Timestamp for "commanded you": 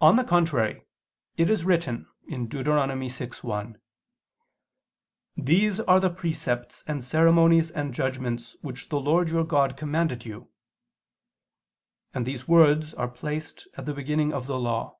9.76-10.52